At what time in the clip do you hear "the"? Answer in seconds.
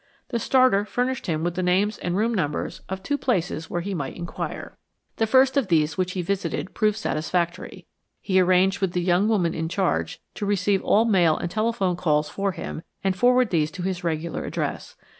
0.29-0.39, 1.53-1.61, 5.17-5.27, 8.93-9.01